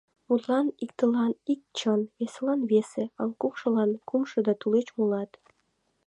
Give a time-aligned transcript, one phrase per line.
[0.27, 5.31] Мутлан, иктылан— ик чын, весылан— весе, а кумшылан— кумшо да тулеч молат...